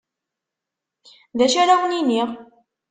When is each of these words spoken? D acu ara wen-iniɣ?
D 1.37 1.39
acu 1.45 1.57
ara 1.61 1.81
wen-iniɣ? 1.81 2.29